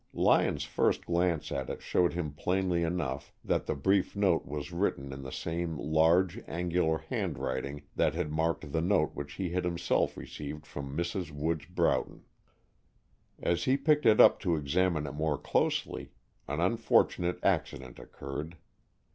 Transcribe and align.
Lyon's 0.15 0.63
first 0.63 1.05
glance 1.05 1.51
at 1.51 1.69
it 1.69 1.83
showed 1.83 2.13
him 2.13 2.33
plainly 2.33 2.81
enough 2.81 3.31
that 3.45 3.67
the 3.67 3.75
brief 3.75 4.15
note 4.15 4.47
was 4.47 4.71
written 4.71 5.13
in 5.13 5.21
the 5.21 5.31
same 5.31 5.77
large, 5.77 6.39
angular 6.47 6.97
handwriting 7.09 7.83
that 7.95 8.15
had 8.15 8.31
marked 8.31 8.71
the 8.71 8.81
note 8.81 9.11
which 9.13 9.33
he 9.33 9.51
had 9.51 9.63
himself 9.63 10.17
received 10.17 10.65
from 10.65 10.97
Mrs. 10.97 11.29
Woods 11.29 11.67
Broughton. 11.67 12.23
As 13.39 13.65
he 13.65 13.77
picked 13.77 14.07
it 14.07 14.19
up 14.19 14.39
to 14.39 14.55
examine 14.55 15.05
it 15.05 15.13
more 15.13 15.37
closely, 15.37 16.09
an 16.47 16.59
unfortunate 16.59 17.37
accident 17.43 17.99
occurred. 17.99 18.57